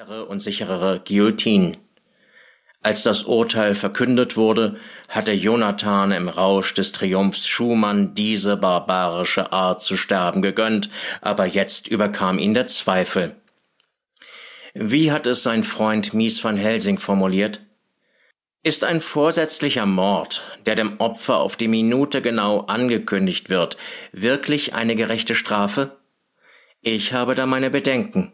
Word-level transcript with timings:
schnellere 0.00 0.24
und 0.24 0.40
sicherere 0.40 1.02
Guillotine. 1.06 1.76
Als 2.82 3.02
das 3.02 3.24
Urteil 3.24 3.74
verkündet 3.74 4.36
wurde, 4.36 4.76
hatte 5.08 5.32
Jonathan 5.32 6.12
im 6.12 6.30
Rausch 6.30 6.72
des 6.72 6.92
Triumphs 6.92 7.46
Schumann 7.46 8.14
diese 8.14 8.56
barbarische 8.56 9.52
Art 9.52 9.82
zu 9.82 9.98
sterben 9.98 10.40
gegönnt, 10.40 10.88
aber 11.20 11.44
jetzt 11.44 11.88
überkam 11.88 12.38
ihn 12.38 12.54
der 12.54 12.66
Zweifel. 12.66 13.36
Wie 14.72 15.12
hat 15.12 15.26
es 15.26 15.42
sein 15.42 15.64
Freund 15.64 16.14
Mies 16.14 16.42
van 16.42 16.56
Helsing 16.56 16.98
formuliert? 16.98 17.60
Ist 18.62 18.84
ein 18.84 19.02
vorsätzlicher 19.02 19.84
Mord, 19.84 20.42
der 20.64 20.76
dem 20.76 20.98
Opfer 20.98 21.36
auf 21.36 21.56
die 21.56 21.68
Minute 21.68 22.22
genau 22.22 22.60
angekündigt 22.60 23.50
wird, 23.50 23.76
wirklich 24.12 24.72
eine 24.74 24.96
gerechte 24.96 25.34
Strafe? 25.34 25.98
Ich 26.80 27.12
habe 27.12 27.34
da 27.34 27.44
meine 27.44 27.68
Bedenken. 27.68 28.29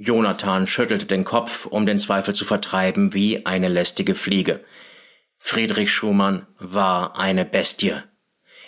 Jonathan 0.00 0.68
schüttelte 0.68 1.06
den 1.06 1.24
Kopf, 1.24 1.66
um 1.66 1.84
den 1.84 1.98
Zweifel 1.98 2.32
zu 2.32 2.44
vertreiben, 2.44 3.14
wie 3.14 3.46
eine 3.46 3.66
lästige 3.66 4.14
Fliege. 4.14 4.60
Friedrich 5.38 5.90
Schumann 5.90 6.46
war 6.58 7.18
eine 7.18 7.44
Bestie. 7.44 7.94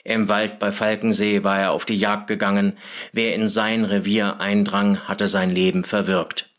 Im 0.02 0.29
Wald 0.29 0.59
bei 0.59 0.73
Falkensee 0.73 1.45
war 1.45 1.61
er 1.61 1.71
auf 1.71 1.85
die 1.85 1.97
Jagd 1.97 2.27
gegangen, 2.27 2.79
wer 3.12 3.35
in 3.35 3.47
sein 3.47 3.85
Revier 3.85 4.41
eindrang, 4.41 5.07
hatte 5.07 5.29
sein 5.29 5.51
Leben 5.51 5.85
verwirkt. 5.85 6.51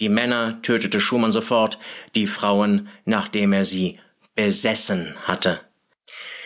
Die 0.00 0.10
Männer 0.10 0.60
tötete 0.60 1.00
Schumann 1.00 1.30
sofort, 1.30 1.78
die 2.14 2.26
Frauen, 2.26 2.88
nachdem 3.06 3.54
er 3.54 3.64
sie 3.64 3.98
besessen 4.34 5.14
hatte. 5.22 5.60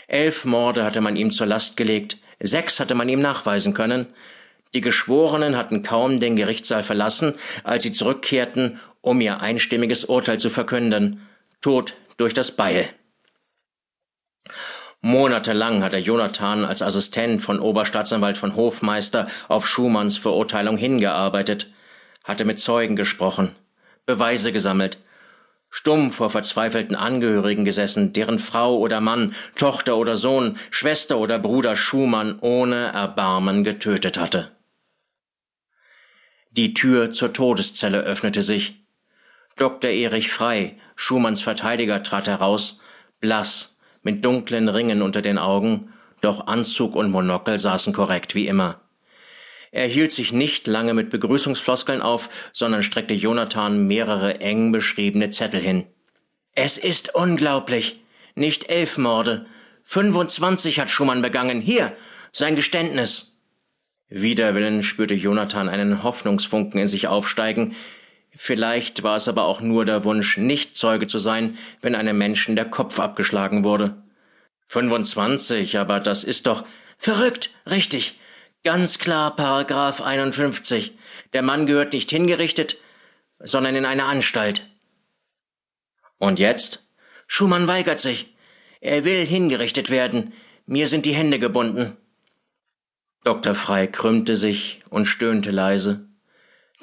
Elf 0.07 0.45
Morde 0.45 0.85
hatte 0.85 1.01
man 1.01 1.17
ihm 1.17 1.33
zur 1.33 1.47
Last 1.47 1.77
gelegt, 1.77 2.19
sechs 2.39 2.79
hatte 2.79 2.95
man 2.95 3.09
ihm 3.09 3.21
nachweisen 3.21 3.75
können, 3.75 4.15
die 4.75 4.81
Geschworenen 4.81 5.57
hatten 5.57 5.83
kaum 5.83 6.21
den 6.21 6.37
Gerichtssaal 6.37 6.83
verlassen, 6.83 7.35
als 7.65 7.83
sie 7.83 7.93
zurückkehrten, 7.93 8.81
um 9.01 9.21
ihr 9.21 9.41
einstimmiges 9.41 10.05
Urteil 10.05 10.39
zu 10.39 10.49
verkünden. 10.49 11.27
Tod 11.61 11.95
durch 12.17 12.35
das 12.35 12.53
Beil. 12.53 12.89
Monatelang 15.01 15.83
hatte 15.83 15.99
Jonathan 15.99 16.65
als 16.65 16.81
Assistent 16.81 17.43
von 17.43 17.59
Oberstaatsanwalt 17.59 18.39
von 18.39 18.55
Hofmeister 18.55 19.27
auf 19.49 19.67
Schumanns 19.67 20.17
Verurteilung 20.17 20.77
hingearbeitet, 20.77 21.73
hatte 22.23 22.45
mit 22.45 22.61
Zeugen 22.61 22.95
gesprochen, 22.95 23.57
Beweise 24.07 24.53
gesammelt, 24.53 24.99
stumm 25.71 26.13
vor 26.13 26.31
verzweifelten 26.31 26.95
Angehörigen 26.95 27.65
gesessen, 27.65 28.13
deren 28.13 28.39
Frau 28.39 28.79
oder 28.79 29.01
Mann, 29.01 29.35
Tochter 29.57 29.97
oder 29.97 30.15
Sohn, 30.15 30.57
Schwester 30.71 31.19
oder 31.19 31.41
Bruder 31.41 31.75
Schumann 31.75 32.39
ohne 32.41 32.93
Erbarmen 32.93 33.65
getötet 33.65 34.17
hatte. 34.17 34.53
Die 36.55 36.75
Tür 36.75 37.11
zur 37.13 37.33
Todeszelle 37.33 38.01
öffnete 38.01 38.43
sich. 38.43 38.85
Dr. 39.57 39.91
Erich 39.91 40.31
Frei, 40.31 40.77
Schumanns 40.97 41.41
Verteidiger, 41.41 42.03
trat 42.03 42.27
heraus, 42.27 42.79
blass, 43.21 43.79
mit 44.03 44.23
dunklen 44.23 44.69
Ringen 44.69 45.01
unter 45.01 45.23
den 45.23 45.39
Augen, 45.39 45.95
doch 46.21 46.47
Anzug 46.47 46.95
und 46.95 47.11
Monokel 47.11 47.59
saßen 47.59 47.95
korrekt 47.95 48.35
wie 48.35 48.49
immer. 48.49 48.83
Er 49.71 49.87
hielt 49.87 50.13
sich 50.13 50.35
nicht 50.35 50.67
lange 50.67 50.93
mit 50.93 51.09
Begrüßungsfloskeln 51.09 52.03
auf, 52.03 52.29
sondern 52.53 52.83
streckte 52.83 53.15
Jonathan 53.15 53.87
mehrere 53.87 54.41
eng 54.41 54.73
beschriebene 54.73 55.31
Zettel 55.31 55.61
hin. 55.63 55.87
Es 56.55 56.77
ist 56.77 57.15
unglaublich. 57.15 58.03
Nicht 58.35 58.69
elf 58.69 58.99
Morde. 58.99 59.47
25 59.85 60.81
hat 60.81 60.91
Schumann 60.91 61.23
begangen. 61.23 61.63
Hier, 61.63 61.97
sein 62.31 62.57
Geständnis. 62.57 63.32
Widerwillen 64.15 64.83
spürte 64.83 65.15
Jonathan 65.15 65.69
einen 65.69 66.03
Hoffnungsfunken 66.03 66.81
in 66.81 66.87
sich 66.87 67.09
aufsteigen. 67.09 67.75
Vielleicht 68.37 69.03
war 69.03 69.17
es 69.17 69.29
aber 69.29 69.45
auch 69.45 69.61
nur 69.61 69.85
der 69.85 70.05
Wunsch, 70.05 70.37
nicht 70.37 70.77
Zeuge 70.77 71.07
zu 71.07 71.19
sein, 71.19 71.57
wenn 71.81 71.95
einem 71.95 72.19
Menschen 72.19 72.57
der 72.57 72.67
Kopf 72.67 72.99
abgeschlagen 73.01 73.65
wurde. 73.65 74.03
25, 74.67 75.79
aber 75.79 76.01
das 76.01 76.25
ist 76.25 76.47
doch 76.47 76.65
verrückt, 76.99 77.51
richtig. 77.69 78.19
Ganz 78.65 78.99
klar 78.99 79.35
Paragraph 79.35 80.01
51. 80.01 80.93
Der 81.33 81.43
Mann 81.43 81.67
gehört 81.67 81.93
nicht 81.93 82.11
hingerichtet, 82.11 82.77
sondern 83.39 83.77
in 83.77 83.85
eine 83.85 84.05
Anstalt. 84.05 84.69
Und 86.19 86.39
jetzt? 86.39 86.87
Schumann 87.27 87.67
weigert 87.67 87.99
sich. 87.99 88.35
Er 88.81 89.05
will 89.05 89.25
hingerichtet 89.25 89.91
werden. 89.91 90.33
Mir 90.67 90.87
sind 90.87 91.07
die 91.07 91.15
Hände 91.15 91.39
gebunden. 91.39 91.97
Dr. 93.25 93.55
Frei 93.55 93.87
krümmte 93.87 94.35
sich 94.37 94.81
und 94.91 95.07
stöhnte 95.07 95.51
leise. 95.51 96.07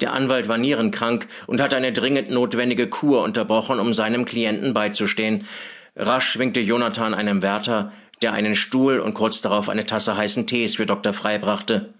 Der 0.00 0.14
Anwalt 0.14 0.48
war 0.48 0.56
nierenkrank 0.56 1.28
und 1.46 1.60
hatte 1.60 1.76
eine 1.76 1.92
dringend 1.92 2.30
notwendige 2.30 2.88
Kur 2.88 3.22
unterbrochen, 3.22 3.78
um 3.78 3.92
seinem 3.92 4.24
Klienten 4.24 4.72
beizustehen. 4.72 5.46
Rasch 5.94 6.38
winkte 6.38 6.60
Jonathan 6.60 7.12
einem 7.12 7.42
Wärter, 7.42 7.92
der 8.22 8.32
einen 8.32 8.54
Stuhl 8.54 9.00
und 9.00 9.14
kurz 9.14 9.42
darauf 9.42 9.68
eine 9.68 9.84
Tasse 9.84 10.16
heißen 10.16 10.46
Tees 10.46 10.76
für 10.76 10.86
Dr. 10.86 11.12
Frei 11.12 11.38
brachte. 11.38 11.92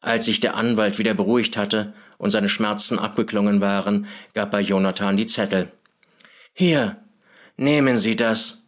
Als 0.00 0.24
sich 0.24 0.40
der 0.40 0.56
Anwalt 0.56 0.98
wieder 0.98 1.12
beruhigt 1.12 1.58
hatte 1.58 1.92
und 2.16 2.30
seine 2.30 2.48
Schmerzen 2.48 2.98
abgeklungen 2.98 3.60
waren, 3.60 4.06
gab 4.32 4.54
er 4.54 4.60
Jonathan 4.60 5.18
die 5.18 5.26
Zettel. 5.26 5.70
Hier, 6.54 6.96
nehmen 7.58 7.98
Sie 7.98 8.16
das. 8.16 8.59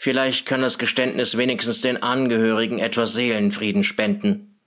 Vielleicht 0.00 0.46
kann 0.46 0.62
das 0.62 0.78
Geständnis 0.78 1.36
wenigstens 1.36 1.80
den 1.80 2.00
Angehörigen 2.00 2.78
etwas 2.78 3.14
Seelenfrieden 3.14 3.82
spenden. 3.82 4.60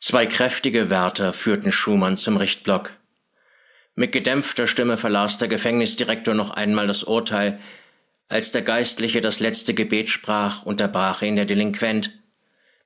Zwei 0.00 0.26
kräftige 0.26 0.90
Wärter 0.90 1.32
führten 1.32 1.72
Schumann 1.72 2.18
zum 2.18 2.36
Richtblock. 2.36 2.92
Mit 3.94 4.12
gedämpfter 4.12 4.66
Stimme 4.66 4.98
verlas 4.98 5.38
der 5.38 5.48
Gefängnisdirektor 5.48 6.34
noch 6.34 6.50
einmal 6.50 6.86
das 6.86 7.04
Urteil. 7.04 7.58
Als 8.28 8.52
der 8.52 8.60
Geistliche 8.60 9.22
das 9.22 9.40
letzte 9.40 9.72
Gebet 9.72 10.10
sprach, 10.10 10.66
unterbrach 10.66 11.22
ihn 11.22 11.36
der 11.36 11.46
Delinquent. 11.46 12.20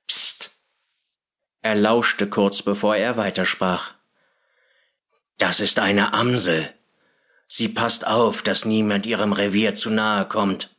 Psst! 0.07 0.55
Er 1.61 1.75
lauschte 1.75 2.29
kurz, 2.29 2.61
bevor 2.61 2.95
er 2.95 3.17
weitersprach. 3.17 3.95
Das 5.37 5.59
ist 5.59 5.77
eine 5.79 6.13
Amsel, 6.13 6.73
Sie 7.55 7.67
passt 7.67 8.07
auf, 8.07 8.41
dass 8.41 8.65
niemand 8.65 9.05
ihrem 9.05 9.31
Revier 9.31 9.75
zu 9.75 9.91
nahe 9.91 10.27
kommt. 10.27 10.75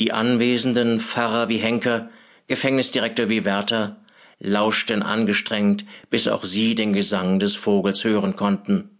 Die 0.00 0.10
Anwesenden, 0.10 0.98
Pfarrer 0.98 1.48
wie 1.48 1.58
Henker, 1.58 2.10
Gefängnisdirektor 2.48 3.28
wie 3.28 3.44
Wärter, 3.44 4.02
lauschten 4.40 5.04
angestrengt, 5.04 5.84
bis 6.10 6.26
auch 6.26 6.44
sie 6.44 6.74
den 6.74 6.92
Gesang 6.92 7.38
des 7.38 7.54
Vogels 7.54 8.02
hören 8.02 8.34
konnten. 8.34 8.98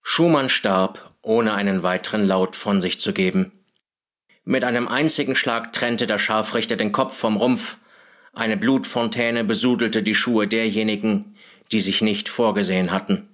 Schumann 0.00 0.48
starb, 0.48 1.12
ohne 1.20 1.52
einen 1.52 1.82
weiteren 1.82 2.26
Laut 2.26 2.56
von 2.56 2.80
sich 2.80 2.98
zu 2.98 3.12
geben. 3.12 3.52
Mit 4.42 4.64
einem 4.64 4.88
einzigen 4.88 5.36
Schlag 5.36 5.74
trennte 5.74 6.06
der 6.06 6.18
Scharfrichter 6.18 6.76
den 6.76 6.92
Kopf 6.92 7.14
vom 7.14 7.36
Rumpf, 7.36 7.76
eine 8.32 8.56
Blutfontäne 8.56 9.44
besudelte 9.44 10.02
die 10.02 10.14
Schuhe 10.14 10.48
derjenigen, 10.48 11.36
die 11.72 11.80
sich 11.80 12.00
nicht 12.00 12.30
vorgesehen 12.30 12.90
hatten. 12.90 13.33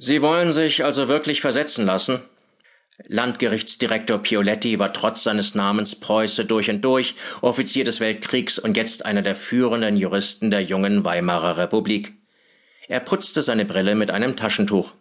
Sie 0.00 0.22
wollen 0.22 0.50
sich 0.50 0.84
also 0.84 1.08
wirklich 1.08 1.40
versetzen 1.40 1.84
lassen? 1.84 2.20
Landgerichtsdirektor 3.06 4.18
Pioletti 4.18 4.78
war 4.78 4.92
trotz 4.92 5.24
seines 5.24 5.56
Namens 5.56 5.98
Preuße 5.98 6.44
durch 6.44 6.70
und 6.70 6.82
durch, 6.82 7.16
Offizier 7.40 7.84
des 7.84 7.98
Weltkriegs 7.98 8.60
und 8.60 8.76
jetzt 8.76 9.04
einer 9.04 9.22
der 9.22 9.34
führenden 9.34 9.96
Juristen 9.96 10.52
der 10.52 10.62
jungen 10.62 11.04
Weimarer 11.04 11.56
Republik. 11.56 12.12
Er 12.86 13.00
putzte 13.00 13.42
seine 13.42 13.64
Brille 13.64 13.96
mit 13.96 14.12
einem 14.12 14.36
Taschentuch. 14.36 14.92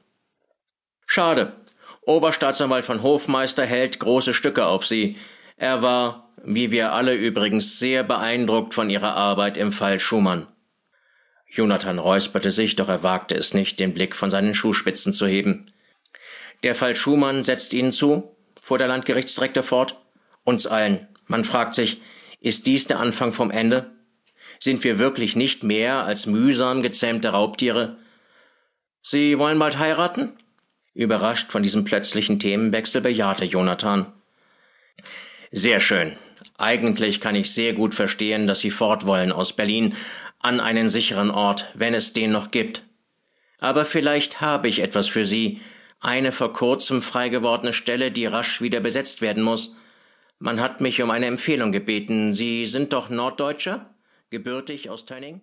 Schade. 1.06 1.53
Oberstaatsanwalt 2.02 2.86
von 2.86 3.03
Hofmeister 3.03 3.66
hält 3.66 4.00
große 4.00 4.34
Stücke 4.34 4.66
auf 4.66 4.86
Sie. 4.86 5.18
Er 5.57 5.84
war, 5.84 6.34
wie 6.44 6.72
wir 6.72 6.94
alle 6.94 7.13
übrigens, 7.13 7.78
sehr 7.78 8.03
beeindruckt 8.03 8.74
von 8.74 8.90
Ihrer 8.90 9.16
Arbeit 9.16 9.57
im 9.57 9.72
Fall 9.72 10.00
Schumann. 10.00 10.47
Jonathan 11.50 12.00
räusperte 12.00 12.51
sich, 12.51 12.75
doch 12.75 12.89
er 12.89 13.04
wagte 13.04 13.36
es 13.36 13.54
nicht, 13.54 13.80
den 13.80 13.94
Blick 13.94 14.16
von 14.16 14.30
seinen 14.30 14.54
Schuhspitzen 14.54 15.13
zu 15.13 15.25
heben. 15.27 15.72
Der 16.63 16.75
Fall 16.75 16.95
Schumann 16.95 17.44
setzt 17.44 17.74
Ihnen 17.74 17.92
zu? 17.92 18.36
fuhr 18.62 18.77
der 18.77 18.88
Landgerichtsdirektor 18.88 19.63
fort. 19.63 19.95
Uns 20.44 20.68
allen. 20.68 21.07
Man 21.27 21.44
fragt 21.44 21.75
sich, 21.75 22.01
ist 22.42 22.68
dies 22.68 22.86
der 22.86 23.00
Anfang 23.00 23.31
vom 23.31 23.51
Ende? 23.51 23.92
Sind 24.60 24.83
wir 24.83 25.00
wirklich 25.00 25.36
nicht 25.36 25.63
mehr 25.63 26.04
als 26.04 26.25
mühsam 26.25 26.81
gezähmte 26.81 27.30
Raubtiere? 27.30 27.98
Sie 29.01 29.38
wollen 29.39 29.60
bald 29.60 29.77
heiraten? 29.77 30.33
Überrascht 30.94 31.51
von 31.51 31.63
diesem 31.63 31.86
plötzlichen 31.86 32.39
Themenwechsel 32.39 33.01
bejahte 33.01 33.45
Jonathan. 33.45 34.12
Sehr 35.51 35.80
schön. 35.80 36.18
Eigentlich 36.57 37.21
kann 37.21 37.36
ich 37.36 37.54
sehr 37.54 37.74
gut 37.74 37.94
verstehen, 37.94 38.48
dass 38.48 38.59
Sie 38.59 38.71
fort 38.71 39.06
wollen 39.06 39.31
aus 39.31 39.54
Berlin, 39.54 39.95
an 40.39 40.59
einen 40.59 40.89
sicheren 40.89 41.31
Ort, 41.31 41.71
wenn 41.75 41.94
es 41.94 42.13
den 42.13 42.31
noch 42.31 42.51
gibt. 42.51 42.83
Aber 43.59 43.86
vielleicht 43.86 44.42
habe 44.42 44.68
ich 44.68 44.80
etwas 44.80 45.07
für 45.07 45.25
Sie, 45.25 45.62
eine 46.00 46.31
vor 46.31 46.54
kurzem 46.54 47.01
frei 47.01 47.30
gewordene 47.30 47.74
Stelle, 47.74 48.12
die 48.12 48.25
rasch 48.25 48.62
wieder 48.62 48.80
besetzt 48.80 49.21
werden 49.21 49.44
muss. 49.44 49.75
Man 50.39 50.59
hat 50.59 50.81
mich 50.81 51.01
um 51.01 51.09
eine 51.09 51.25
Empfehlung 51.25 51.71
gebeten. 51.71 52.33
Sie 52.33 52.65
sind 52.68 52.94
doch 52.94 53.10
Norddeutscher? 53.10 53.89
Gebürtig 54.30 54.89
aus 54.89 55.06
Tönning? 55.06 55.42